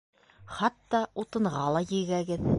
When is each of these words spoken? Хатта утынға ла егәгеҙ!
Хатта 0.59 1.03
утынға 1.25 1.69
ла 1.77 1.87
егәгеҙ! 1.95 2.49